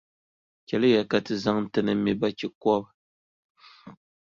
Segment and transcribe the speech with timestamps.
[0.67, 2.83] Chɛliya ka ti zaŋ ti ni mi bachikɔbʼ.